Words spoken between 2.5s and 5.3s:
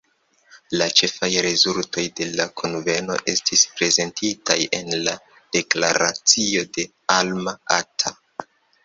kunveno estis prezentitaj en la